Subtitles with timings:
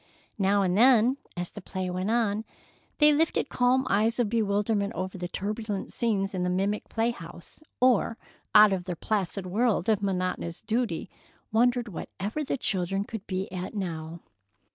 [0.39, 2.43] Now and then, as the play went on,
[2.97, 7.61] they lifted calm eyes of bewilderment over the turbulent scenes in the mimic play house,
[7.79, 8.17] or
[8.55, 11.07] out of their placid world of monotonous duty,
[11.51, 14.21] wondered whatever the children could be at now.